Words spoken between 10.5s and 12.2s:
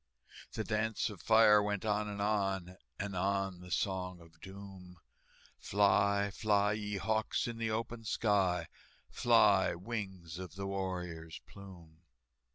the warrior's plume!"